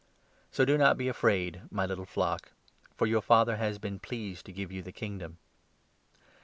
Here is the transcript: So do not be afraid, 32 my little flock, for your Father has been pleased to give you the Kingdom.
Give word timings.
So 0.51 0.65
do 0.65 0.79
not 0.79 0.97
be 0.97 1.07
afraid, 1.09 1.57
32 1.57 1.75
my 1.75 1.85
little 1.85 2.07
flock, 2.07 2.53
for 2.97 3.05
your 3.05 3.21
Father 3.21 3.57
has 3.57 3.77
been 3.77 3.99
pleased 3.99 4.47
to 4.47 4.51
give 4.51 4.71
you 4.71 4.81
the 4.81 4.91
Kingdom. 4.91 5.37